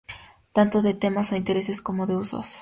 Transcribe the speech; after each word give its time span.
Tanto 0.57 0.77
de 0.85 0.93
temas 1.03 1.31
o 1.31 1.39
intereses 1.41 1.79
como 1.87 2.07
de 2.09 2.15
usos. 2.23 2.49